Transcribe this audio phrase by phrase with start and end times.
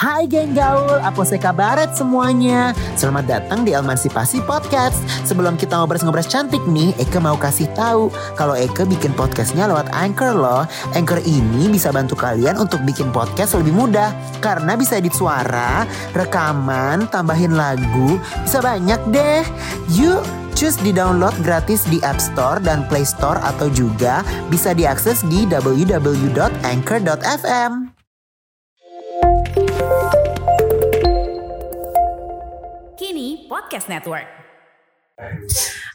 [0.00, 2.72] Hai geng gaul, apa kabaret semuanya?
[2.96, 4.96] Selamat datang di Emansipasi Podcast.
[5.28, 10.32] Sebelum kita ngobrol-ngobrol cantik nih, Eke mau kasih tahu kalau Eke bikin podcastnya lewat Anchor
[10.32, 10.64] loh.
[10.96, 15.84] Anchor ini bisa bantu kalian untuk bikin podcast lebih mudah karena bisa edit suara,
[16.16, 19.44] rekaman, tambahin lagu, bisa banyak deh.
[20.00, 20.24] Yuk,
[20.56, 27.99] Cus di-download gratis di App Store dan Play Store atau juga bisa diakses di www.anchor.fm.
[32.94, 34.22] Kini Podcast Network.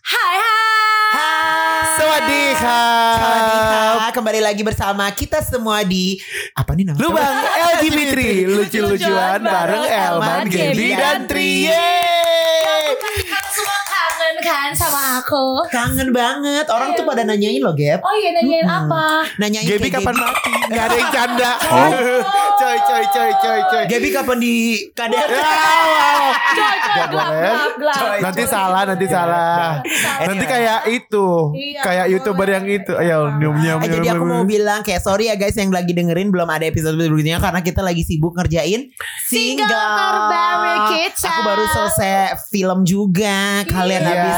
[0.03, 1.95] Hai hai.
[1.95, 2.83] Sawadika.
[3.15, 6.19] Sawadika, kembali lagi bersama kita semua di
[6.51, 6.99] apa nih namanya?
[7.07, 7.35] Lubang
[7.79, 8.19] LGBT
[8.59, 11.71] lucu-lucuan bareng Elman, Gaby dan Tri.
[11.71, 12.91] Yeay.
[13.23, 15.63] Kan semua kangen kan sama aku.
[15.71, 16.67] Kangen banget.
[16.67, 18.03] Orang tuh pada nanyain loh, Gap.
[18.03, 19.23] Oh iya nanyain apa?
[19.39, 20.51] Nanyain Gaby kayak kapan mati?
[20.75, 21.51] Gak ada yang canda.
[22.65, 23.83] Coy coy coy coy coy.
[23.85, 24.53] Gaby kapan di
[24.89, 25.29] KDR?
[25.29, 26.25] Ya, wow.
[26.33, 27.51] Coy coy boleh.
[27.77, 28.17] Coy.
[28.25, 29.85] Nanti salah, nanti salah.
[29.85, 30.25] Salah.
[30.25, 32.97] Nanti kayak itu, Iya, kayak youtuber yang itu.
[32.97, 36.33] Ayo, nyum nyum Eh, jadi aku mau bilang kayak sorry ya guys yang lagi dengerin
[36.33, 38.89] belum ada episode berikutnya karena kita lagi sibuk ngerjain
[39.29, 41.29] Single terbaru kita.
[41.29, 42.13] Aku baru selesai
[42.49, 43.61] film juga.
[43.69, 44.09] Kalian Iya.
[44.09, 44.37] habis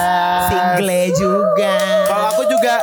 [0.52, 1.76] single juga.
[2.12, 2.74] Kalau aku juga,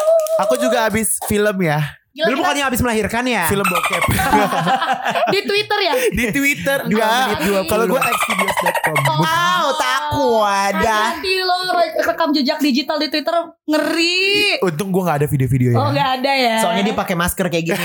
[0.40, 1.84] aku juga habis film ya.
[2.14, 3.42] Gila, Belum kita bukannya habis melahirkan ya?
[3.50, 4.02] Film bokep
[5.34, 5.92] di Twitter ya?
[6.14, 7.66] di Twitter Dua enggak.
[7.66, 8.96] Kalau gue xvideos.com.
[9.18, 9.93] Wow, takut
[10.40, 10.80] ada.
[11.12, 14.58] Hati-hati lo re- rekam jejak digital di Twitter ngeri.
[14.60, 15.76] Untung gue gak ada video-videonya.
[15.76, 16.56] Oh nggak ada ya?
[16.58, 17.84] Soalnya dia pakai masker kayak gini.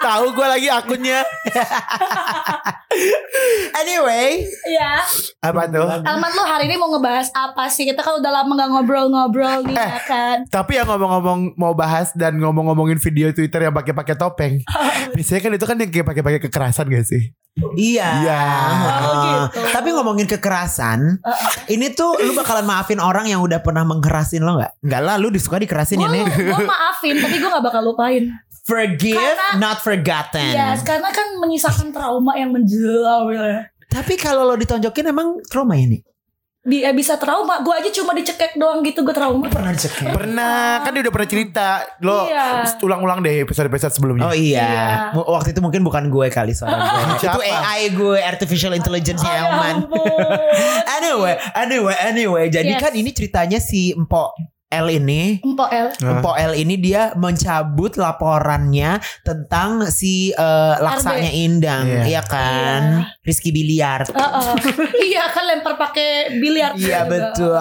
[0.00, 1.20] Tahu gue lagi akunnya.
[3.76, 4.92] anyway, Iya.
[5.40, 5.86] Apa tuh?
[6.00, 7.84] Alman lu hari ini mau ngebahas apa sih?
[7.84, 9.88] Kita kan udah lama gak ngobrol-ngobrol nih Eh.
[9.88, 10.36] ya kan.
[10.46, 14.54] Tapi yang ngomong-ngomong mau bahas dan ngomong-ngomongin video Twitter yang pakai-pakai topeng.
[15.16, 17.22] Biasanya kan itu kan yang kayak pakai-pakai kekerasan gak sih?
[17.74, 18.22] iya.
[18.22, 18.42] Iya.
[19.02, 19.14] Oh,
[19.50, 19.58] gitu.
[19.74, 20.77] Tapi ngomongin kekerasan,
[21.68, 24.82] ini tuh lu bakalan maafin orang yang udah pernah mengkerasin lo nggak?
[24.86, 26.24] Nggak lah, lu disuka dikerasin ya nih.
[26.24, 28.30] gue maafin tapi gue gak bakal lupain.
[28.68, 30.52] Forgive, Karena- not forgotten.
[30.52, 33.64] Iya, karena kan menyisakan trauma yang menjelau ya.
[33.88, 36.04] Tapi kalau lo ditonjokin emang trauma ya nih?
[36.68, 37.64] Di, eh, bisa trauma.
[37.64, 39.48] Gue aja cuma dicekek doang gitu gue trauma.
[39.48, 40.12] Pernah dicekek?
[40.12, 41.66] Pernah, kan dia udah pernah cerita.
[41.98, 42.68] Lo Iya.
[42.78, 44.28] ulang-ulang deh episode-episode sebelumnya.
[44.28, 44.68] Oh iya.
[44.68, 44.88] Iya.
[45.16, 46.68] Waktu itu mungkin bukan gue kali gue.
[47.24, 47.40] itu?
[47.40, 49.74] AI gue, artificial intelligence Oh, ya Elman.
[49.88, 50.04] ampun.
[51.00, 52.44] anyway, anyway, anyway.
[52.46, 52.82] Jadi Yes.
[52.84, 55.88] kan ini ceritanya si Empok L ini Empok El.
[55.96, 56.20] Ah.
[56.20, 62.02] Empok L ini dia mencabut laporannya tentang si eh, laksanya Indang, Iya.
[62.04, 62.82] iya kan?
[63.24, 64.04] Rizky Biliar.
[64.04, 64.52] Heeh.
[65.08, 66.76] iya kan lempar pakai biliar.
[66.76, 67.56] Iya betul.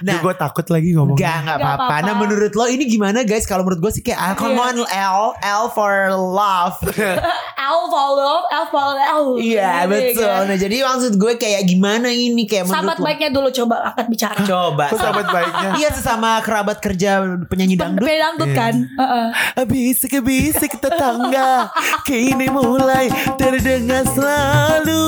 [0.00, 1.18] Nah, gue takut lagi ngomong.
[1.18, 1.96] Enggak, enggak Nggak apa-apa.
[2.02, 3.44] Nah, menurut lo ini gimana guys?
[3.44, 4.62] Kalau menurut gue sih kayak ah, come Iya.
[4.62, 6.78] on L, L for love.
[7.74, 9.24] L follow, L follow, L.
[9.40, 10.22] Iya, betul.
[10.22, 10.46] kan?
[10.46, 13.04] Nah, jadi maksud gue kayak gimana ini kayak menurut Sahabat lo?
[13.04, 14.38] baiknya dulu coba angkat bicara.
[14.44, 14.84] Coba.
[14.92, 15.70] Sahabat baiknya?
[15.74, 17.18] Iya sesama kerabat kerja
[17.48, 18.04] penyanyi dangdut.
[18.04, 18.58] Penyanyi dangdut Iya.
[18.60, 18.74] kan.
[18.84, 19.26] Heeh.
[19.64, 21.72] Bisik-bisik tetangga
[22.02, 25.04] Kini mulai terdengar selalu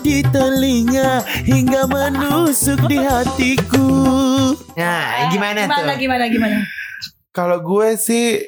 [0.00, 3.86] di telinga Hingga menusuk di hatiku
[4.72, 5.98] Nah, gimana, Gimana tuh?
[5.98, 6.56] gimana gimana?
[7.30, 8.40] Kalau gue sih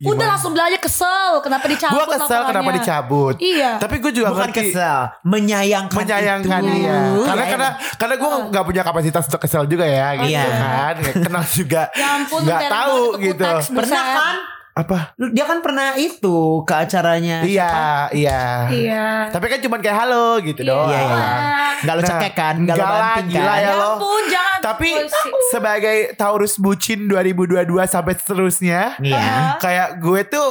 [0.00, 0.32] Udah gimana?
[0.32, 1.30] langsung belajar kesel.
[1.40, 1.92] Kenapa dicabut?
[1.94, 2.78] Gue kesel kenapa laporannya?
[2.80, 3.70] dicabut Iya.
[3.76, 6.72] Tapi gue juga Bukan ngerti kesel, menyayangkan menyayangkan itu.
[6.72, 10.44] dia karena Ya, karena karena gue nggak punya kapasitas untuk kesel juga ya gitu Iya.
[10.48, 14.36] kan kenal juga Ya ampun, nggak tereng tahu gitu pernah kan?
[14.80, 17.42] Apa Lu- Dia kan pernah itu ke acaranya.
[17.42, 17.72] iya
[18.10, 19.06] iya Iya.
[19.28, 21.30] tapi kan cuma kayak halo gitu doang Iya, iya, iya.
[21.78, 22.54] Enggak lu Nah, cekek kan?
[22.56, 23.56] Enggak enggak lah, banting gila kan?
[23.56, 23.90] ya Ya lo.
[23.94, 24.58] ampun, jangan.
[24.60, 25.32] tapi Bullshit.
[25.48, 29.56] sebagai Taurus bucin 2022 sampai seterusnya Iya.
[29.58, 30.48] kayak gue tuh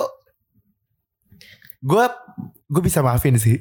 [1.81, 2.05] gue
[2.65, 3.55] gue bisa maafin sih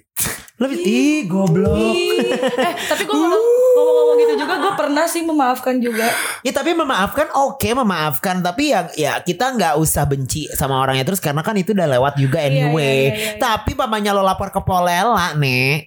[0.59, 1.71] Lebih ih goblok.
[1.71, 2.19] Ih.
[2.35, 3.27] eh, tapi gue
[3.79, 6.11] ngomong-ngomong gitu juga, gue pernah sih memaafkan juga.
[6.41, 11.19] Ya tapi memaafkan oke memaafkan tapi ya ya kita nggak usah benci sama orangnya terus
[11.19, 12.85] karena kan itu udah lewat juga Iya, anyway.
[12.85, 13.39] iya, iya, iya.
[13.39, 15.87] Tapi papanya lo lapor ke Polela nih.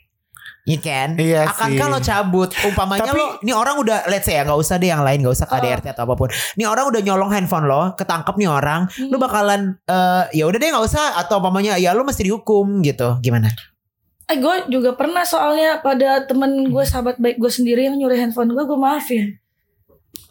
[0.61, 1.09] Iya kan?
[1.15, 1.91] Iya Akankah sih.
[1.91, 2.49] lo cabut?
[2.61, 5.33] Umpamanya Tapi- lo, ini orang udah let's say ya nggak usah deh yang lain, nggak
[5.33, 6.29] usah KDRT atau apa pun.
[6.29, 9.09] Ini orang udah nyolong handphone lo, ketangkep nih orang, Hmm.
[9.09, 13.17] lo bakalan eh ya udah deh nggak usah atau umpamanya ya lo mesti dihukum gitu.
[13.19, 13.49] Gimana?
[14.31, 18.55] Eh, gue juga pernah soalnya pada temen gue sahabat baik gue sendiri yang nyuri handphone
[18.55, 19.35] gue, gue maafin.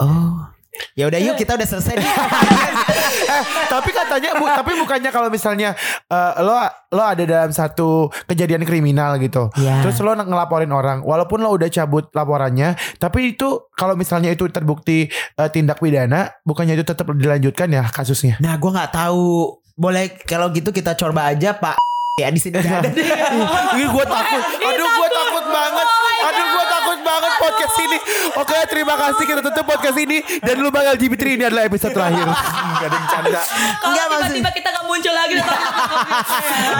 [0.01, 0.49] Oh.
[0.97, 2.09] Ya udah yuk kita udah selesai nih.
[3.37, 5.77] eh tapi katanya bu, tapi bukannya kalau misalnya
[6.09, 6.57] eh, lo
[6.97, 9.85] lo ada dalam satu kejadian kriminal gitu Iya.
[9.85, 15.13] terus lo ngelaporin orang walaupun lo udah cabut laporannya tapi itu kalau misalnya itu terbukti
[15.13, 19.61] eh, tindak pidana bukannya itu tetap dilanjutkan ya kasusnya Nah gue nggak tahu.
[19.77, 21.77] Boleh kalau gitu kita coba aja Pak
[22.21, 22.85] ya di sini ada.
[23.77, 24.43] Ini gue takut.
[24.61, 25.87] Aduh gue takut banget.
[26.21, 27.99] Aduh gue takut banget podcast ini.
[28.37, 30.19] Oke terima kasih kita tutup podcast ini.
[30.45, 32.27] Dan lu bakal LGBT ini adalah episode terakhir.
[32.81, 33.43] Gak ada yang canda.
[33.43, 35.35] Kalau Enggak, tiba-tiba kita gak muncul lagi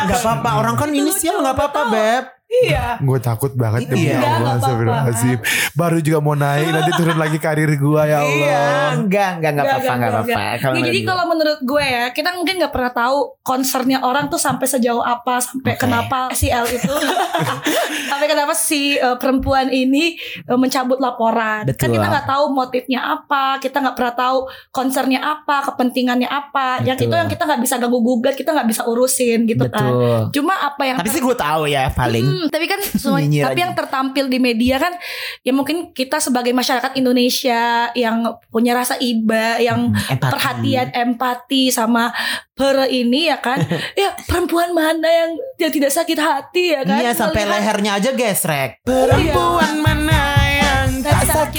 [0.09, 0.51] Nggak apa-apa.
[0.61, 2.40] Orang kan inisial nggak apa-apa beb.
[2.51, 2.99] Iya.
[2.99, 4.19] Gue takut banget demi Iya.
[4.19, 4.59] Allah.
[4.59, 5.39] Astagfirullahaladzim.
[5.73, 6.67] Baru juga mau naik.
[6.67, 8.27] Nanti turun lagi karir gue ya Allah.
[8.27, 8.65] Iya,
[8.99, 10.41] enggak, enggak, enggak apa-apa, enggak apa-apa.
[10.75, 14.67] Ya, jadi kalau menurut gue ya, kita mungkin nggak pernah tahu concernnya orang tuh sampai
[14.67, 15.81] sejauh apa, sampai Oke.
[15.87, 16.91] kenapa si L itu,
[18.11, 20.19] sampai kenapa si uh, perempuan ini
[20.51, 21.71] uh, mencabut laporan.
[21.79, 22.03] Kan Betul.
[22.03, 24.39] kita nggak tahu motifnya apa, kita nggak pernah tahu
[24.75, 26.83] concernnya apa, kepentingannya apa.
[26.83, 27.09] Yang Betul.
[27.09, 29.87] itu yang kita nggak bisa ganggu gugat, kita nggak bisa urusin gitu kan.
[29.87, 30.43] Betul.
[30.43, 32.27] Cuma apa yang Tapi sih gue tahu ya paling.
[32.27, 33.63] Hmm, tapi kan semua, tapi aja.
[33.67, 34.97] yang tertampil di media kan
[35.41, 37.61] ya mungkin kita sebagai masyarakat Indonesia
[37.93, 40.31] yang punya rasa iba, yang Hmm, empati.
[40.31, 42.15] perhatian, empati sama
[42.53, 43.59] per ini ya kan.
[43.99, 47.01] ya perempuan mana yang yang tidak sakit hati ya kan?
[47.01, 48.81] Iya sampai lehernya aja gesrek.
[48.83, 50.30] Perempuan mana yang tak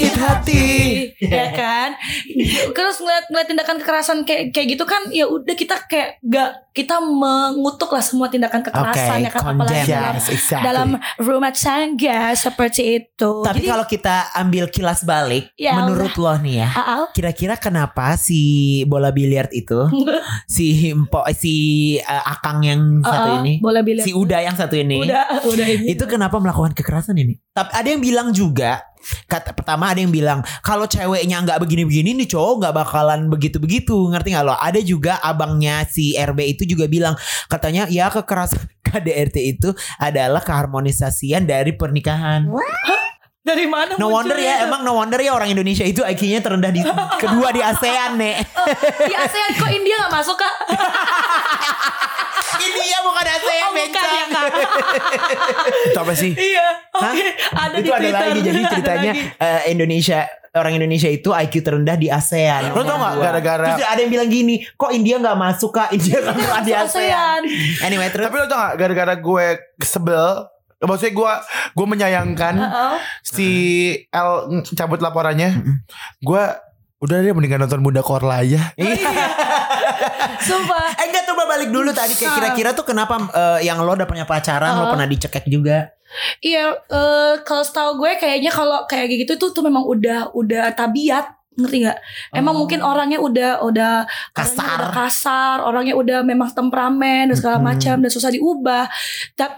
[0.02, 0.66] sakit hati.
[1.22, 1.94] ya kan
[2.74, 7.04] terus ngeliat ngeliat tindakan kekerasan kayak kayak gitu kan ya udah kita kayak gak kita
[7.04, 9.92] mengutuk lah semua tindakan kekerasan ya kan apalagi condemn.
[9.92, 10.64] dalam, Yes, exactly.
[10.64, 10.88] dalam
[11.20, 16.64] rumah tangga seperti itu Tapi Jadi, kalau kita ambil kilas balik, Ya menurut lo nih
[16.64, 19.84] ya, Aal, kira-kira kenapa si bola biliar itu,
[20.54, 21.54] si empo, si
[22.00, 25.66] uh, akang yang satu Aal, ini, boleh bilang si Uda yang satu ini, udah udah
[25.68, 27.36] ini itu kenapa melakukan kekerasan ini?
[27.52, 28.80] Tapi ada yang bilang juga,
[29.26, 34.34] kata pertama ada yang bilang kalau ceweknya nggak begini-begini nih cowok nggak bakalan begitu-begitu, ngerti
[34.34, 34.54] nggak lo?
[34.56, 37.14] Ada juga abangnya si RB itu juga bilang
[37.46, 42.46] katanya ya kekerasan KDRT itu adalah keharmonisasian dari pernikahan.
[43.42, 44.70] dari mana No wonder ya, itu?
[44.70, 46.78] emang no wonder ya orang Indonesia itu IQ-nya terendah di
[47.22, 48.38] kedua di ASEAN nih.
[49.02, 50.54] di ASEAN kok India gak masuk kak
[52.62, 54.46] India bukan ASEAN, oh, bukan ya kak
[55.88, 56.32] Itu apa sih?
[56.32, 57.10] iya Hah?
[57.10, 59.42] oke ada di itu ada Twitter lagi jadi ceritanya lagi.
[59.42, 60.18] eh, Indonesia
[60.52, 62.70] orang Indonesia itu IQ terendah di ASEAN.
[62.70, 65.88] Lo tau gak gara-gara Terus ada yang bilang gini, kok India nggak masuk kak?
[65.90, 67.40] India nggak masuk di ASEAN.
[67.80, 69.46] Anyway terus Tapi lo tau gak gara-gara gue
[69.80, 70.44] sebel
[70.78, 71.32] Maksudnya gue
[71.72, 72.98] gue menyayangkan Uh-oh.
[73.22, 73.48] si
[74.08, 74.30] L
[74.68, 75.54] cabut laporannya.
[76.18, 76.42] Gue
[77.02, 78.70] udah deh mendingan nonton Bunda Korla aja.
[80.46, 84.06] sumpah Eh enggak coba balik dulu tadi kayak kira-kira tuh kenapa eh, yang lo udah
[84.06, 84.90] punya pacaran lo Uh-uh.
[84.94, 85.90] pernah dicekek juga?
[86.44, 91.41] Iya, eh, kalau setahu gue kayaknya kalau kayak gitu tuh tuh memang udah udah tabiat
[91.52, 91.98] ngerti nggak?
[92.32, 92.60] Emang Oh.
[92.60, 93.92] mungkin orangnya udah udah
[94.32, 94.56] Kasar.
[94.56, 98.88] orangnya udah kasar, orangnya udah memang temperamen dan segala macam dan susah diubah.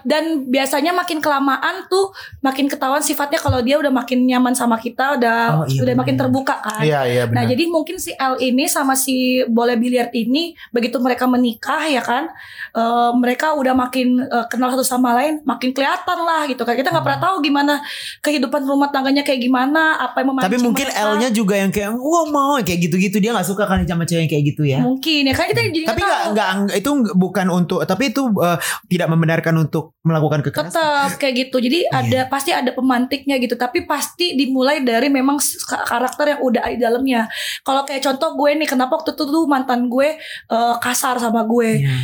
[0.03, 5.15] Dan biasanya makin kelamaan tuh makin ketahuan sifatnya kalau dia udah makin nyaman sama kita,
[5.15, 6.01] udah Oh, iya udah bener.
[6.01, 6.81] makin terbuka kan.
[6.81, 9.15] Iya iya Nah jadi mungkin si L ini sama si
[9.45, 12.27] bola biliar ini begitu mereka menikah ya kan,
[12.71, 16.75] eh, mereka udah makin eh, kenal satu sama lain, makin kelihatan lah gitu kan.
[16.75, 17.79] Kita nggak pernah tahu gimana
[18.19, 20.87] kehidupan rumah tangganya kayak gimana, apa yang memancing Tapi mungkin.
[20.87, 24.31] L-nya juga yang kayak wah mau kayak gitu-gitu dia nggak suka kan sama cewek yang
[24.31, 24.79] kayak gitu ya.
[24.81, 26.49] mungkin ya kan kita jadi Tapi nggak nggak
[26.79, 30.73] itu bukan untuk tapi itu eh, tidak membenarkan untuk melakukan kekerasan.
[30.73, 31.91] tetap kayak gitu jadi Iya.
[32.01, 35.37] ada pasti ada pemantiknya gitu tapi pasti dimulai dari memang
[35.85, 37.27] karakter yang udah ada di dalamnya
[37.61, 40.15] kalau kayak contoh gue nih kenapa waktu itu tuh mantan gue
[40.49, 41.95] eh, kasar sama gue Iya.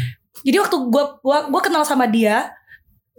[0.42, 2.50] Jadi waktu gue gua, gua kenal sama dia,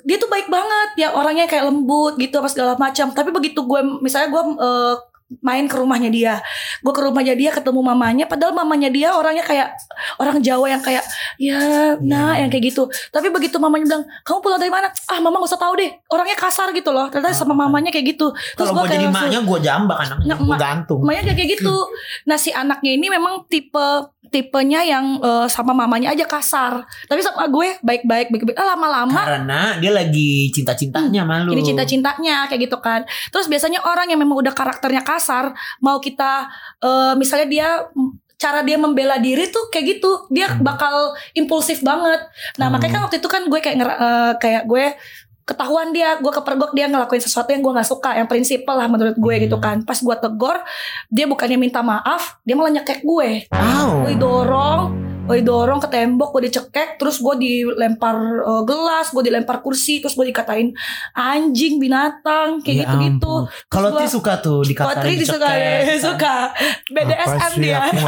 [0.02, 3.14] dia tuh baik banget ya orangnya kayak lembut gitu apa segala macam.
[3.14, 4.94] Tapi begitu gue misalnya gue eh,
[5.40, 6.34] main ke rumahnya dia,
[6.82, 9.68] gue ke rumahnya dia ketemu mamanya, padahal mamanya dia orangnya kayak
[10.20, 11.04] orang Jawa yang kayak
[11.40, 12.84] ya nah yang kayak gitu.
[13.08, 14.92] Tapi begitu mamanya bilang kamu pulang dari mana?
[15.08, 17.08] Ah mama gak usah tahu deh, orangnya kasar gitu loh.
[17.08, 18.28] Ternyata sama mamanya kayak gitu.
[18.58, 21.00] Gua gue jadi langsung- maknya gue jambak anaknya, Nah, gue gantung.
[21.00, 21.76] Mamanya kayak gitu.
[22.28, 26.86] Nah si anaknya ini memang tipe tipenya yang eh, sama mamanya aja kasar.
[27.04, 28.54] Tapi sama gue baik-baik, baik-baik.
[28.54, 31.50] Ah, lama-lama Karena dia lagi cinta-cintanya malu.
[31.50, 33.02] jadi cinta-cintanya kayak gitu kan.
[33.28, 36.46] Terus biasanya orang yang memang udah karakternya kasar, mau kita
[36.78, 37.68] eh, misalnya dia
[38.36, 40.62] cara dia membela diri tuh kayak gitu, dia Hmm.
[40.62, 42.26] bakal impulsif banget.
[42.58, 42.74] Nah Hmm.
[42.74, 44.84] makanya kan waktu itu kan gue kayak eh, kayak gue
[45.44, 49.14] ketahuan dia gue kepergok dia ngelakuin sesuatu yang gue nggak suka yang prinsipal lah menurut
[49.14, 49.42] gue Hmm.
[49.42, 50.62] gitu kan pas gue tegor
[51.08, 54.04] dia bukannya minta maaf dia malah nyekek gue Wow.
[54.04, 54.82] gue dorong
[55.22, 60.12] gue dorong ke tembok gue dicekek terus gue dilempar eh, gelas gue dilempar kursi terus
[60.12, 60.74] gue dikatain
[61.12, 63.42] anjing binatang kayak Ya gitu-gitu ampun.
[63.66, 65.98] Kalau Ti suka tuh dikatain Patri disuka dicekek.
[66.00, 66.34] suka
[66.94, 68.02] BDSM Apa sih dia aku.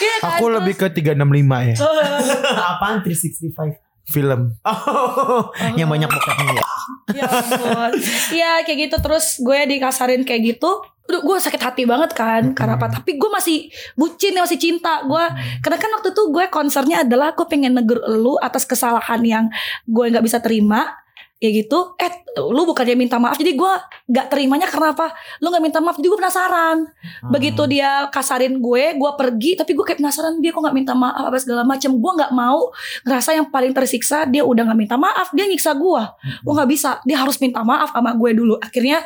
[0.00, 1.18] Iya kan, Aku terus- lebih ke 365
[1.66, 1.76] ya.
[2.70, 3.89] Apaan 365?
[4.10, 4.58] Film.
[4.66, 6.66] Oh, yang banyak bokapnya ya.
[7.22, 7.92] ya ampun.
[8.34, 10.70] Iya kayak gitu terus gue dikasarin kayak gitu
[11.10, 12.86] Aduh, gue sakit hati banget kan karena apa?
[12.86, 13.66] Tapi gue masih
[13.98, 15.02] bucin, masih cinta.
[15.02, 15.26] Gue
[15.58, 19.44] karena kan waktu itu gue concernnya adalah gue pengen negur lu atas kesalahan yang
[19.90, 20.99] gue nggak bisa terima
[21.40, 21.96] ya gitu.
[21.96, 23.72] Eh lu bukannya minta maaf jadi gue
[24.12, 25.10] nggak terimanya karena apa?
[25.40, 26.76] Lu nggak minta maaf jadi gue penasaran.
[27.32, 31.32] Begitu dia kasarin gue gue pergi tapi gue kayak penasaran dia kok nggak minta maaf
[31.32, 32.70] apa segala macam gue nggak mau
[33.08, 36.02] ngerasa yang paling tersiksa dia udah nggak minta maaf dia nyiksa gue
[36.44, 38.60] gue nggak bisa dia harus minta maaf sama gue dulu.
[38.60, 39.00] Akhirnya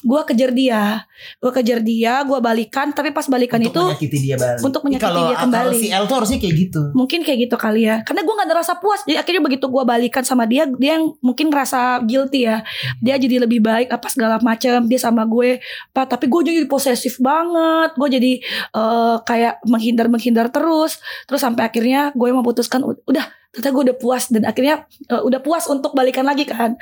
[0.00, 1.04] gue kejar dia.
[1.38, 4.60] Gue kejar dia gue balikan tapi pas balikan Untuk itu menyakiti dia balik.
[4.60, 5.72] untuk menyakiti kalau, dia kembali.
[5.72, 6.80] Kalau si L tuh harusnya kayak gitu.
[6.92, 7.96] mungkin kayak gitu kali ya.
[8.02, 9.00] Karena gue nggak ada rasa puas.
[9.04, 12.60] Jadi akhirnya begitu gue balikan sama dia dia yang mungkin ngerasa guilty ya.
[12.98, 15.60] Dia jadi lebih baik apa segala macam dia sama gue.
[15.90, 17.94] Pak tapi gue jadi posesif banget.
[17.94, 18.32] Gue jadi
[18.72, 20.98] eh, kayak menghindar menghindar terus.
[21.24, 23.24] Terus sampai akhirnya gue memutuskan "U- udah
[23.56, 26.76] ternyata gue udah puas dan akhirnya eh, udah puas untuk balikan lagi kan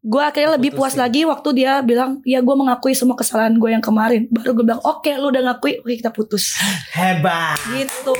[0.00, 3.84] gue akhirnya lebih puas lagi waktu dia bilang ya gue mengakui semua kesalahan gue yang
[3.84, 6.56] kemarin baru gue bilang oke lu udah ngakui oke kita putus
[6.96, 7.60] Hebat.
[7.76, 8.16] gitu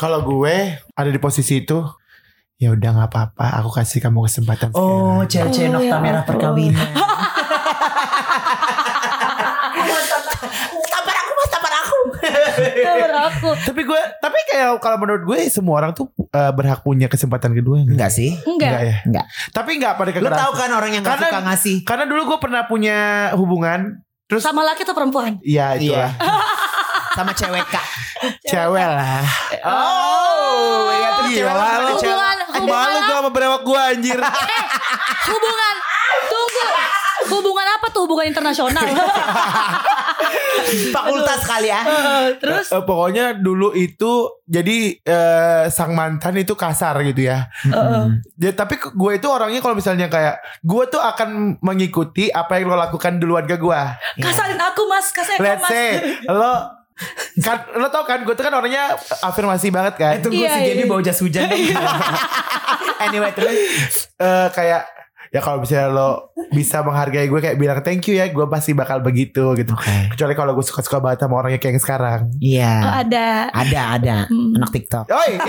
[0.00, 0.56] Kalau gue
[0.96, 1.76] ada di posisi itu,
[2.56, 3.60] ya udah nggak apa-apa.
[3.60, 4.72] Aku kasih kamu kesempatan.
[4.72, 5.28] Oh, sekarang.
[5.28, 6.88] cewek-cewek Oh, nokta ya merah perkawinan.
[10.92, 11.98] tampar aku mas, tampar aku.
[12.82, 17.06] Kabar aku Tapi gue, tapi kayak kalau menurut gue semua orang tuh eh, berhak punya
[17.06, 17.78] kesempatan kedua.
[17.78, 17.92] enggak?
[17.92, 18.30] Enggak sih.
[18.40, 18.96] enggak ya.
[19.02, 19.24] Enggak.
[19.50, 20.40] Tapi enggak pada Lu kekerasan.
[20.40, 21.76] tahu kan orang yang gak Karena- suka ngasih.
[21.82, 22.98] Karena dulu gue pernah punya
[23.34, 23.80] hubungan.
[24.24, 26.06] Terus, sama laki atau perempuan ya itu Iya.
[26.06, 26.12] lah.
[27.10, 27.82] Sama cewek kak.
[28.46, 29.18] Cewek lah.
[29.66, 34.14] Oh, ya terus Gila cewek hubungan hubungan Malu gue sama berewak gue anjir.
[35.28, 35.74] hubungan
[36.22, 36.62] tunggu
[37.30, 38.82] hubungan apa tuh hubungan internasional
[40.94, 41.82] Fakultas kali ya.
[42.38, 47.50] terus Eh, pokoknya dulu itu jadi eh, sang mantan itu kasar gitu ya.
[48.36, 52.76] Ya, tapi gue itu orangnya kalau misalnya kayak gue tuh akan mengikuti apa yang lo
[52.78, 53.80] lakukan duluan ke gue.
[54.20, 55.88] kasarin aku mas kasarin aku Let's mas say
[56.28, 56.54] lo
[57.40, 58.92] kan lo tau kan gue tuh kan orangnya
[59.24, 60.12] afirmasi banget kan.
[60.16, 60.84] Eh tunggu Iya, si iya.
[60.84, 61.56] bau jas hujan dong.
[63.08, 63.56] anyway terus.
[64.20, 64.99] Eh, kayak
[65.30, 66.10] ya kalau misalnya lo
[66.50, 69.72] bisa menghargai gue kayak bilang thank you ya gue pasti bakal begitu gitu.
[69.72, 70.10] Oke.
[70.10, 72.20] Kecuali kalau gue suka-suka banget sama orangnya kayak yang sekarang.
[72.28, 72.72] Oh, Iya.
[73.00, 74.54] ada Ada ada Hmm.
[74.54, 75.06] anak TikTok.
[75.06, 75.30] Oi.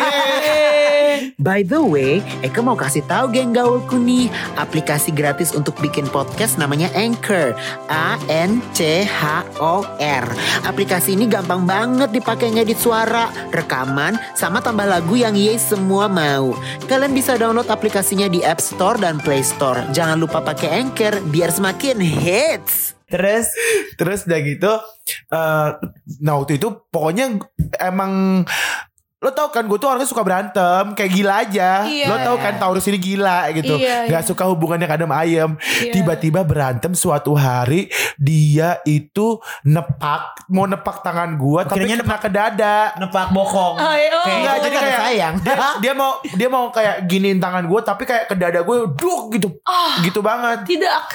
[1.38, 6.56] By the way, Eka mau kasih tahu geng gaulku nih, aplikasi gratis untuk bikin podcast
[6.56, 7.52] namanya Anchor.
[7.90, 9.22] A N C H
[9.58, 10.26] O R.
[10.64, 16.56] Aplikasi ini gampang banget dipakai ngedit suara, rekaman, sama tambah lagu yang ye semua mau.
[16.86, 19.71] Kalian bisa download aplikasinya di App Store dan Play Store.
[19.92, 22.96] Jangan lupa pakai Anchor biar semakin hits.
[23.12, 23.51] Terus
[24.00, 24.72] Terus udah gitu
[25.36, 25.70] eh
[26.24, 27.36] Nah waktu itu Pokoknya
[27.75, 28.44] Emang
[29.22, 32.10] Lo tau kan gue tuh orangnya suka berantem Kayak gila aja Iya.
[32.10, 34.25] Lo tau kan Taurus ini gila gitu Iya, Gak iya.
[34.25, 35.94] suka hubungannya kadang ayam Iya.
[35.94, 37.86] Tiba-tiba berantem suatu hari
[38.18, 43.78] Dia itu Nepak Mau nepak tangan gue Tapi kena ke dada nepak bokong.
[43.78, 44.25] Oh, iya, oh.
[44.25, 45.34] Enggak, jadi kayak sayang.
[45.40, 49.22] dia, dia mau dia mau kayak giniin tangan gue tapi kayak ke dada gue duk
[49.32, 50.01] gitu Ah.
[50.01, 51.06] gitu banget tidak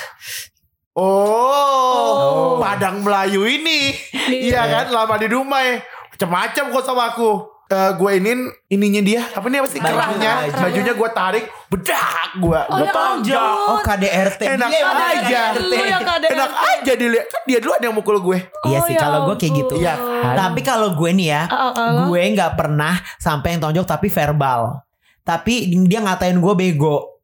[0.97, 2.57] Oh, Oh.
[2.57, 3.93] Padang Melayu ini.
[4.31, 5.85] Iya kan, lama di rumah ya.
[6.09, 7.56] Macam-macam kok sama aku.
[7.67, 10.63] Eh gue inin ininya dia apa nih apa sih kerahnya baju.
[10.63, 13.67] bajunya gue tarik bedak gue Oh, gue ya tonjok ampun.
[13.67, 14.41] Oh KDRT.
[14.49, 15.41] enak Dia aja
[15.83, 16.31] yang KDRT.
[16.31, 19.35] enak aja dilihat kan dia duluan yang mukul gue Iya Oh, sih ya kalau gue
[19.37, 19.75] kayak gitu.
[19.75, 19.83] ampun.
[19.83, 19.95] Iya.
[20.33, 22.01] Tapi kalau gue nih ya, Oh, kalau?
[22.07, 24.87] gue nggak pernah sampai yang tonjok tapi verbal.
[25.21, 25.55] Tapi
[25.85, 27.19] dia ngatain gue bego.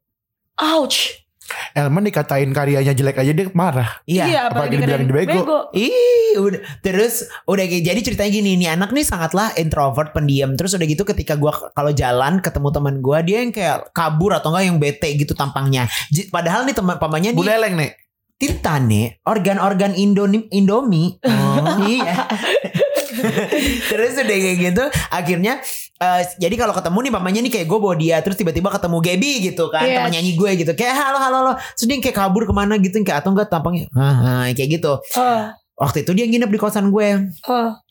[0.55, 1.22] ouch
[1.73, 3.89] Elman dikatain karyanya jelek aja dia marah.
[4.05, 4.23] Iya.
[4.23, 5.57] apalagi apalagi dibilang dikatain bego.
[5.73, 10.55] Ih, udah terus udah kayak jadi ceritanya gini nih anak nih sangatlah introvert pendiam.
[10.55, 14.53] Terus udah gitu ketika gua kalau jalan ketemu teman gua dia yang kayak kabur atau
[14.53, 15.85] enggak yang bete gitu tampangnya.
[16.09, 17.91] J- padahal nih teman pamannya nih Leleng nih.
[18.33, 21.15] Tirta nih organ-organ Indomi Indomie.
[21.83, 22.25] Iya
[23.91, 25.53] terus udah kayak gitu akhirnya
[25.99, 29.31] eh, jadi kalau ketemu nih mamanya nih kayak gue bawa dia terus tiba-tiba ketemu Gaby
[29.51, 29.95] gitu kan Iya.
[30.03, 30.71] teman nyanyi gue gitu.
[30.73, 31.53] Kayak halo halo halo.
[31.75, 33.87] Terus dia kayak kabur ke mana gitu kayak atau enggak tampangnya?
[33.93, 34.93] Ah, ah, kayak gitu.
[35.19, 35.41] Oh.
[35.77, 37.29] Waktu itu dia nginep di kosan gue.
[37.49, 37.82] Oh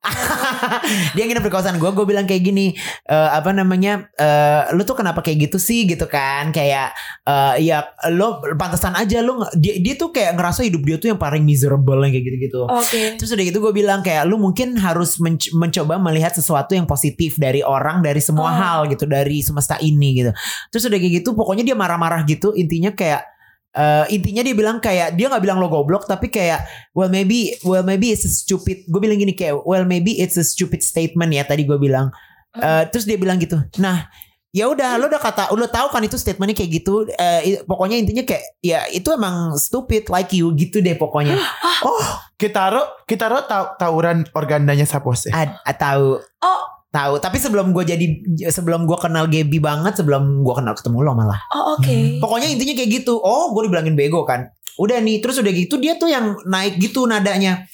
[1.14, 2.72] dia nginep di kosan gue gue bilang kayak gini
[3.04, 7.84] eh, apa namanya eh, lu tuh kenapa kayak gitu sih gitu kan kayak eh, ya
[8.10, 12.00] lo pantesan aja lo dia dia tuh kayak ngerasa hidup dia tuh yang paling miserable
[12.00, 15.52] yang kayak gitu gitu oke Terus udah gitu gue bilang kayak lu mungkin harus menc-
[15.52, 18.56] mencoba melihat sesuatu yang positif dari orang dari semua Oh.
[18.56, 20.32] hal gitu dari semesta ini gitu.
[20.74, 23.22] Terus udah kayak gitu pokoknya dia marah-marah gitu intinya kayak
[23.72, 27.82] eh, intinya dia bilang kayak dia nggak bilang lo goblok tapi kayak well maybe well
[27.82, 31.42] maybe it's a stupid gue bilang gini kayak well maybe it's a stupid statement ya
[31.42, 32.10] tadi gue bilang.
[32.50, 34.10] Eh, terus dia bilang gitu nah
[34.50, 37.94] ya udah lo udah kata lo tahu kan itu statementnya kayak gitu Eh, i- pokoknya
[37.94, 41.38] intinya kayak ya itu emang stupid like you gitu deh pokoknya.
[41.86, 42.02] Oh
[42.34, 45.30] Kita ro kita ro tau tawuran organdanya sapose.
[45.30, 46.18] ad- tahu.
[46.42, 47.22] Oh, tahu.
[47.22, 48.06] Tapi sebelum gue jadi
[48.50, 51.40] sebelum gue kenal Gaby banget sebelum gue kenal ketemu lo malah.
[51.54, 52.18] Oh oke.
[52.22, 53.16] pokoknya intinya kayak gitu.
[53.16, 54.50] Oh gue dibilangin bego kan.
[54.76, 57.64] Udah nih terus udah gitu dia tuh yang naik gitu nadanya.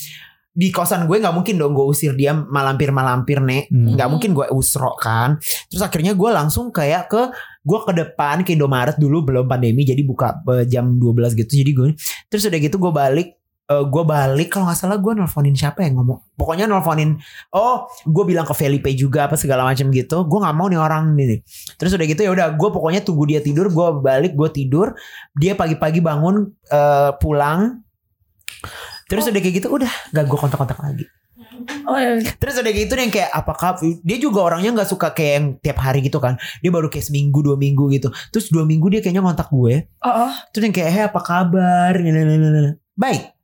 [0.57, 3.69] Di kosan gue nggak mungkin dong gue usir dia malampir malampir nek.
[3.69, 3.97] Hmm.
[3.97, 5.41] nggak mungkin gue usro kan.
[5.73, 7.23] Terus akhirnya gue langsung kayak ke
[7.67, 11.53] gue ke depan ke Indomaret dulu belum pandemi jadi buka eh, jam 12 gitu.
[11.65, 11.89] Jadi gue
[12.29, 13.29] terus udah gitu gue balik
[13.67, 17.19] eh, gue balik kalau nggak salah gue nelfonin siapa yang ngomong pokoknya nelfonin
[17.55, 21.15] oh gue bilang ke Felipe juga apa segala macam gitu gue nggak mau nih orang
[21.19, 21.43] ini
[21.77, 24.95] terus udah gitu ya udah gue pokoknya tunggu dia tidur gue balik gue tidur
[25.35, 27.83] dia pagi-pagi bangun eh, pulang
[29.07, 31.07] terus udah kayak gitu udah gak gue kontak-kontak lagi
[31.87, 32.21] Oh, iya.
[32.37, 36.05] Terus udah gitu yang kayak apakah dia juga orangnya nggak suka kayak yang tiap hari
[36.05, 36.37] gitu kan.
[36.61, 38.13] Dia baru kayak seminggu dua minggu gitu.
[38.33, 39.89] Terus dua minggu dia kayaknya kontak gue.
[40.05, 40.33] oh, oh.
[40.53, 41.93] Terus yang kayak, "Hei, apa kabar?"
[42.97, 43.36] Baik.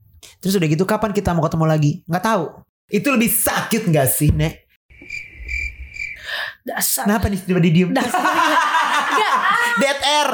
[0.42, 1.92] Terus udah gitu kapan kita mau ketemu lagi?
[2.10, 2.44] Nggak tahu.
[2.90, 4.66] Itu lebih sakit nggak sih, Nek?
[6.66, 7.06] Dasar.
[7.06, 7.90] Kenapa nih tiba-tiba diem?
[7.94, 8.22] Dasar.
[9.82, 10.28] Dead air.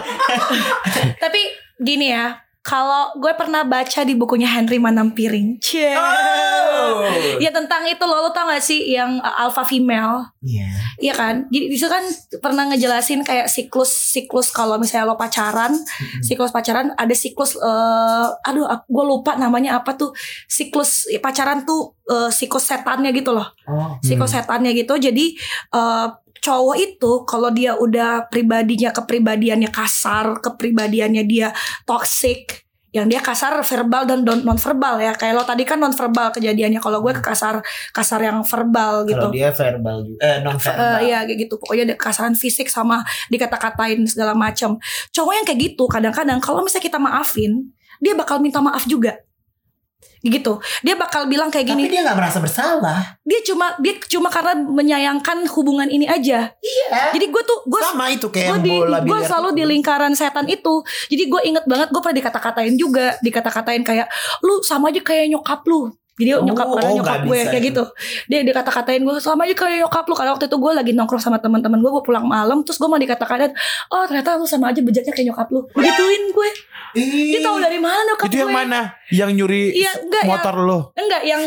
[1.23, 1.41] tapi
[1.79, 2.41] gini ya.
[2.69, 5.57] Kalau gue pernah baca di bukunya Henry Manampiring.
[5.57, 5.97] Cie.
[5.97, 7.01] Oh.
[7.41, 10.29] Ya tentang itu lo, lo tau gak sih yang uh, alpha female?
[10.45, 10.69] Iya.
[11.01, 11.35] Iya kan?
[11.49, 12.05] Jadi di situ kan
[12.45, 15.81] pernah ngejelasin kayak siklus-siklus kalau misalnya lo pacaran,
[16.21, 20.13] siklus pacaran ada siklus eh aduh gue lupa namanya apa tuh.
[20.45, 23.49] Siklus pacaran tuh eh, siklus setannya gitu loh.
[23.65, 23.97] Oh.
[24.05, 25.01] Siklus setannya gitu.
[25.01, 25.41] Jadi
[25.73, 26.07] eh,
[26.41, 31.53] cowok itu kalau dia udah pribadinya kepribadiannya kasar, kepribadiannya dia
[31.85, 35.13] toxic, yang dia kasar verbal dan non verbal ya.
[35.13, 36.81] Kayak lo tadi kan non verbal kejadiannya.
[36.81, 37.61] Kalau gue ke kasar
[37.93, 39.29] kasar yang verbal gitu.
[39.29, 40.21] Kalau dia verbal juga.
[40.25, 40.97] Eh, non verbal.
[41.05, 44.81] Eh, Iya kayak gitu pokoknya ada kasaran fisik sama dikata-katain segala macam
[45.13, 49.19] cowok yang kayak gitu kadang-kadang kalau misalnya kita maafin dia bakal minta maaf juga
[50.23, 50.59] gitu.
[50.83, 52.99] Dia bakal bilang kayak Tapi gini dia nggak merasa bersalah.
[53.23, 56.51] dia cuma dia cuma karena menyayangkan hubungan ini aja.
[56.59, 57.15] Iya.
[57.15, 60.83] jadi gue tuh gue Sama itu kayak gue di gue selalu di lingkaran setan itu.
[61.11, 63.15] Jadi gue inget banget gue pernah dikata-katain juga.
[63.23, 64.09] Dikata-katain kayak
[64.43, 67.63] lu sama aja kayak nyokap lu jadi Oh, nyokap karena oh, nyokap gue bisa kayak
[67.63, 67.71] itu.
[67.73, 67.85] gitu
[68.27, 71.39] dia dikata-katain gue sama aja kayak nyokap lu karena waktu itu gue lagi nongkrong sama
[71.39, 73.55] teman-teman gue gue pulang malam terus gue mau dikata-katain
[73.89, 76.51] oh ternyata lu sama aja bejatnya kayak nyokap lu gituin gue
[76.91, 78.81] dia tahu dari mana nyokap Itu gue yang mana?
[79.09, 80.79] Yang nyuri Iya, enggak, motor lo.
[80.95, 81.43] enggak yang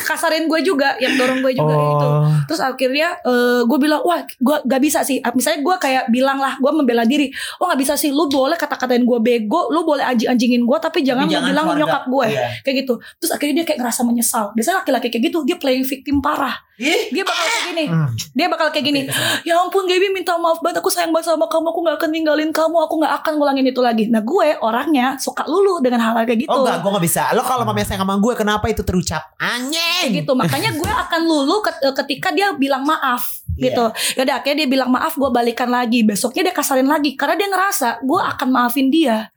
[0.00, 2.26] kasarin gue juga yang dorong gue juga itu Oh.
[2.46, 5.18] Terus akhirnya eh, gue bilang wah gue gak bisa sih.
[5.32, 7.30] Misalnya gue kayak bilang lah gue membela diri.
[7.56, 8.10] Oh gak bisa sih.
[8.10, 9.66] Lu boleh kata-katain gue bego.
[9.68, 10.78] Lu boleh anjing-anjingin gue.
[10.78, 11.80] Tapi jangan, Tapi lu bilang keluarga.
[11.80, 12.26] nyokap gue.
[12.30, 12.46] Iya.
[12.60, 12.94] Kayak gitu.
[13.18, 14.54] Terus akhirnya dia kayak ngerasa menyesal.
[14.54, 16.54] Biasanya laki-laki kayak gitu dia playing victim parah.
[16.74, 17.84] Dia bakal kayak gini.
[17.86, 18.08] Hmm.
[18.34, 19.00] Dia bakal kayak gini.
[19.42, 20.78] Ya ampun Gaby minta maaf banget.
[20.78, 21.70] Aku sayang banget sama kamu.
[21.70, 22.76] Aku gak akan ninggalin kamu.
[22.86, 24.10] Aku gak akan ngulangin itu lagi.
[24.10, 26.50] Nah gue orangnya suka lulu dengan hal-hal kayak gitu.
[26.50, 27.22] Oh enggak, gue gak bisa.
[27.34, 29.22] Lo kalau mamanya sayang sama gue, kenapa itu terucap?
[29.38, 30.22] Anjing.
[30.22, 33.70] gitu makanya gue akan lulu eh, ketika dia bilang maaf Iya.
[33.70, 33.84] gitu
[34.18, 38.02] yaudah akhirnya dia bilang maaf gue balikan lagi besoknya dia kasarin lagi karena dia ngerasa
[38.02, 39.30] gue akan maafin dia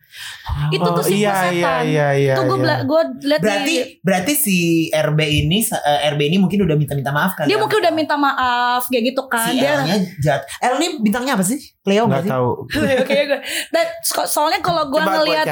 [0.70, 2.76] itu tuh Oh, iya, setan iya, iya, iya, itu gue iya.
[2.82, 4.58] gue liat Berarti di berarti si
[4.90, 7.48] RB ini eh, RB ini mungkin udah minta-minta maaf kali.
[7.48, 7.62] dia ya?
[7.62, 10.42] mungkin udah minta maaf kayak gitu kan si dia L-nya jahat.
[10.60, 11.60] L ini bintangnya apa sih?
[11.80, 12.32] Cleo Nggak sih?
[12.32, 12.50] tahu.
[13.04, 13.40] Oke, gue.
[13.70, 15.46] Dan so- soalnya kalau gue ngelihat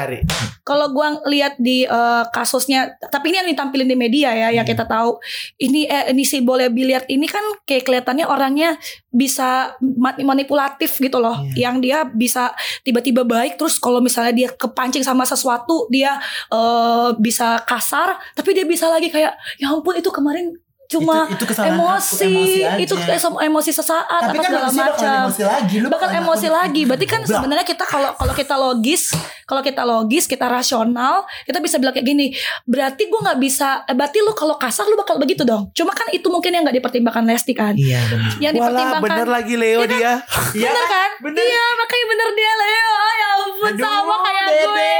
[0.60, 4.72] kalau gua lihat di eh, kasusnya tapi ini yang ditampilin di media ya yang Hmm.
[4.74, 5.22] kita tahu
[5.58, 8.74] ini eh, ini si boleh biliar ini kan kayak kelihatannya orangnya
[9.16, 11.66] bisa ma- manipulatif gitu loh Iya.
[11.66, 12.52] yang dia bisa
[12.84, 16.20] tiba-tiba baik terus kalau misalnya dia kepancing sama sesuatu dia
[16.52, 20.52] eh, bisa kasar tapi dia bisa lagi kayak ya ampun itu kemarin
[20.86, 22.78] cuma itu, itu kesalahan aku, emosi, aja.
[22.78, 25.74] itu em- emosi sesaat Tapi apa kan segala macam emosi lagi.
[25.82, 26.82] Lu bakal bakal emosi lagi.
[26.86, 29.10] Berarti kan sebenarnya kita kalau kalau kita logis,
[29.46, 32.34] kalau kita logis, kita rasional, kita bisa bilang kayak gini.
[32.62, 33.82] Berarti gue nggak bisa.
[33.82, 35.70] eh, Berarti lu kalau kasar lu bakal begitu dong.
[35.72, 37.72] Cuma kan itu mungkin yang nggak dipertimbangkan Lesti kan.
[37.72, 38.30] Iya benar.
[38.36, 39.02] Yang Walah dipertimbangkan.
[39.06, 39.88] bener lagi Leo kan?
[39.88, 40.12] dia.
[40.52, 41.10] Iya Bener kan?
[41.22, 41.40] Bener.
[41.40, 44.66] Iya makanya bener dia Leo Ya ampun Aduh, sama kayak Bebe.
[44.66, 44.94] gue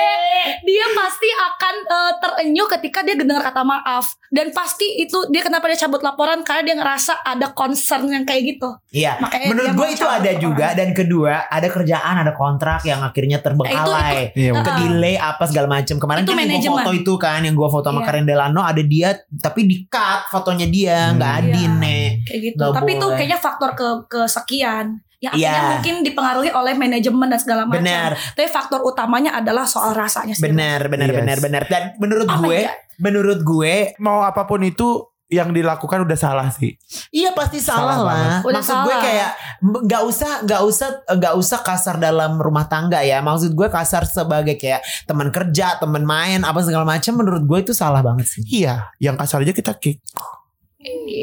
[0.64, 5.66] Dia pasti akan eh, terenyuh ketika dia dengar kata maaf Dan pasti itu dia kenapa
[5.66, 9.18] dia cabut laporan Karena dia ngerasa ada concern yang kayak gitu Iya.
[9.18, 10.40] Makanya Menurut gue itu ada laporan.
[10.40, 14.32] juga dan kedua ada kerjaan ada kontrak yang akhirnya terbengkalai.
[14.36, 15.96] Iya, ke delay apa segala macam.
[15.96, 16.76] Kemarin Itu kan gue manajemen.
[16.76, 18.06] foto itu kan yang gue foto sama Iya.
[18.06, 21.16] Karen Delano ada dia tapi di cut fotonya dia Hmm.
[21.16, 21.80] nggak adin Iya.
[21.80, 22.06] nih.
[22.22, 22.60] kayak gitu.
[22.62, 23.16] Nggak Tapi itu boleh.
[23.16, 25.70] kayaknya faktor ke kesekian yang akhirnya Iya.
[25.72, 27.80] mungkin dipengaruhi oleh manajemen dan segala macam.
[27.80, 28.10] Benar.
[28.12, 30.52] Tapi faktor utamanya adalah soal rasanya sendiri.
[30.52, 31.16] Benar, benar, Yes.
[31.16, 31.62] benar, benar.
[31.64, 32.76] Dan menurut Oh gue, God.
[32.98, 36.74] menurut gue Mau apa pun itu yang dilakukan udah salah sih.
[37.10, 38.06] Iya pasti salah, Salah lah.
[38.06, 38.38] banget.
[38.42, 39.02] Udah Maksud gue salah.
[39.02, 43.18] kayak m- nggak usah nggak usah nggak usah kasar dalam rumah tangga ya.
[43.18, 47.12] Maksud gue kasar sebagai kayak teman kerja, teman main, apa segala macam.
[47.16, 48.40] Menurut gue itu salah banget sih.
[48.46, 49.98] Iya, yang kasar aja kita kick.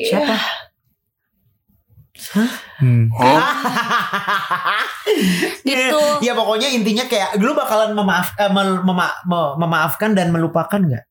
[0.04, 0.36] Siapa?
[2.78, 3.08] Hmm.
[5.64, 6.00] Gitu.
[6.22, 11.04] ya pokoknya intinya kayak lu bakalan memaaf, eh, mema- me- memaafkan dan melupakan nggak?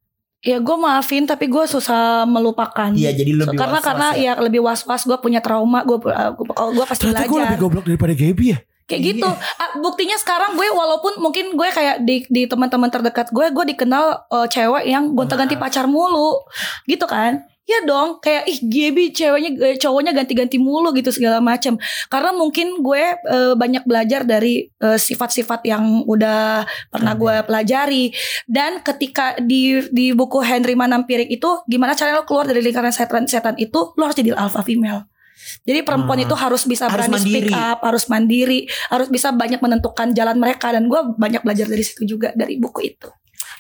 [0.43, 2.91] Ya gue maafin tapi gue susah melupakan.
[2.91, 4.35] Iya jadi lebih karena was-was karena ya.
[4.35, 7.85] ya lebih was was gue punya trauma gue gue pasti Ternyata gue belajar lebih goblok
[7.87, 8.59] daripada Gaby ya.
[8.83, 13.55] kayak gitu Ah, buktinya sekarang gue walaupun mungkin gue kayak di di teman-teman terdekat gue
[13.55, 16.43] gue dikenal eh, cewek yang gonta-ganti pacar mulu
[16.91, 21.79] gitu kan ya dong kayak ih Gaby ceweknya eh, cowoknya ganti-ganti mulu gitu segala macam
[22.11, 28.11] karena mungkin gue eh, banyak belajar dari eh, sifat-sifat yang udah pernah gue pelajari
[28.51, 33.55] dan ketika di di buku Henry Manampirik itu gimana caranya lo keluar dari lingkaran setan-setan
[33.63, 35.07] itu lo harus jadi alpha female
[35.67, 36.27] jadi perempuan Hmm.
[36.31, 37.55] itu harus bisa Harus berani speak mandiri.
[37.55, 38.61] up, harus mandiri,
[38.95, 42.95] harus bisa banyak menentukan jalan mereka dan gue banyak belajar dari situ juga dari buku
[42.95, 43.11] itu.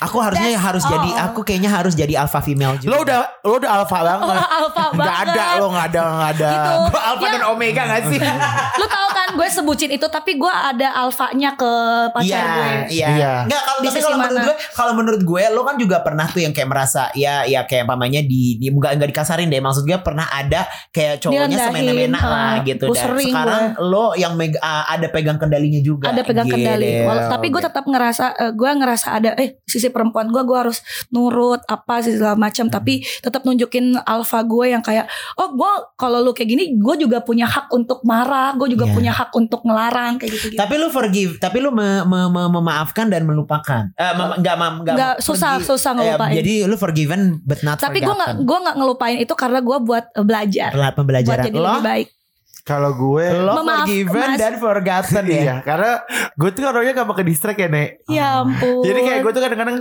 [0.03, 1.25] Aku harusnya That's harus jadi all.
[1.29, 2.91] aku kayaknya harus jadi alpha female juga.
[2.91, 4.39] Lo udah lo udah alpha banget.
[4.59, 5.59] alpha Gak ada banget.
[5.59, 6.51] lo gak ada gak ada.
[6.51, 6.71] Gitu.
[6.91, 7.33] Gua alpha Ya.
[7.33, 8.19] dan omega gak sih?
[8.19, 9.02] Tahu kan
[9.33, 11.71] gue sebutin itu tapi gue ada alfanya ke
[12.11, 12.67] pacar Iya, gue.
[12.91, 13.09] iya.
[13.09, 13.33] Iya.
[13.45, 16.27] Enggak kalau Di tapi sisi kalau menurut gue, kalau menurut gue lo kan juga pernah
[16.27, 19.59] tuh yang kayak merasa ya ya kayak pamannya di di enggak enggak dikasarin deh.
[19.59, 24.07] Maksud gue pernah ada kayak cowoknya semena-mena lah ah, gitu gue dan sering sekarang lo
[24.15, 26.09] yang meg- ah, ada pegang kendalinya juga.
[26.09, 26.55] Ada pegang Gitu.
[26.55, 26.89] kendali.
[27.03, 30.79] Walau- tapi gue tetap ngerasa eh, gue ngerasa ada eh sisi perempuan gue gue harus
[31.09, 32.73] nurut apa sih segala macam Hmm.
[32.73, 37.21] tapi tetap nunjukin alfa gue yang kayak oh gue kalau lu kayak gini gue juga
[37.21, 38.93] punya hak untuk marah gue juga Iya.
[38.93, 42.51] punya hak untuk ngelarang kayak gitu gitu Tapi lu forgive, tapi lu me- me- me-
[42.51, 43.87] memaafkan dan melupakan.
[43.93, 45.69] Eh, mem- enggak mem- enggak Nggak, susah- forgive.
[45.71, 46.35] susah Eh, ngelupain.
[46.37, 48.43] jadi lu forgiven but not tapi gue forgotten.
[48.43, 51.85] gue nggak ngelupain itu karena gue buat eh, belajar Telah buat pembelajaran jadi lo, lebih
[51.85, 52.09] baik
[52.63, 54.39] Kalau gue lo Memaaf, forgiven Mas.
[54.39, 55.35] dan forgotten ya.
[55.37, 55.93] Iya, karena
[56.33, 57.91] gue tuh orangnya gak mau ke distract ya, Nek.
[58.07, 59.77] ya ampun Jadi kayak gue tuh kadang-kadang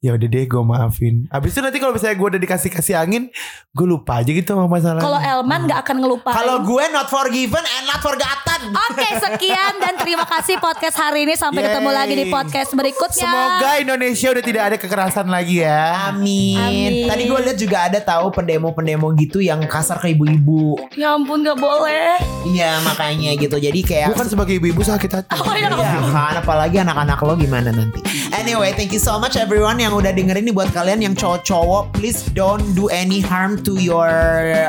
[0.00, 1.28] ya udah deh gue maafin.
[1.28, 3.28] Abis itu nanti kalau misalnya gue udah dikasih kasih angin,
[3.76, 5.04] gue lupa aja gitu sama masalahnya.
[5.04, 8.72] kalau Elman nggak akan ngelupain Kalau gue not forgiven and not forgotten.
[8.88, 11.68] Oke sekian dan terima kasih podcast hari ini sampai Yeay.
[11.76, 13.28] ketemu lagi di podcast berikutnya.
[13.28, 16.08] Semoga Indonesia udah tidak ada kekerasan lagi ya.
[16.08, 16.56] Amin.
[16.56, 16.92] Amin.
[17.04, 20.80] Tadi gue lihat juga ada tahu pendemo-pendemo gitu yang kasar ke ibu-ibu.
[20.96, 22.16] Ya ampun gak boleh.
[22.48, 23.60] Iya makanya gitu.
[23.60, 25.36] Jadi kayak Gue kan sebagai ibu-ibu sakit hati.
[25.36, 28.00] Oh ya Iya kan apalagi anak-anak lo gimana nanti
[28.32, 32.26] Anyway thank you so much everyone yang udah dengerin nih buat kalian yang cowok-cowok Please
[32.30, 34.10] don't do any harm to your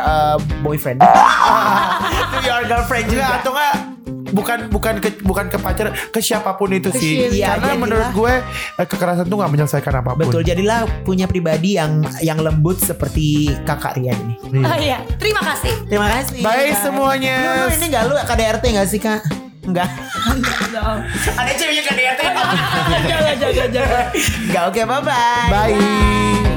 [0.01, 1.01] uh, boyfriend
[2.33, 3.75] To your girlfriend juga atau enggak
[4.31, 7.13] bukan bukan ke bukan ke pacar ke siapa pun itu Ke sih.
[7.35, 7.81] Iya, Karena jadilah.
[7.83, 8.33] menurut gue
[8.79, 10.23] eh, kekerasan tuh nggak menyelesaikan apa pun.
[10.23, 14.15] Betul jadilah punya pribadi yang yang lembut seperti kakak Rian
[14.47, 15.73] ini Oh iya, terima kasih.
[15.83, 16.79] Terima kasih Bye Bye.
[16.79, 17.35] semuanya.
[17.43, 19.40] Lu, lu ini gak lu KDRT gak sih kak?
[19.61, 19.89] Enggak
[21.37, 22.21] Ada ceweknya KDRT
[23.05, 24.05] jangan, jangan, jangan.
[24.49, 26.50] Enggak oke bye bye Bye.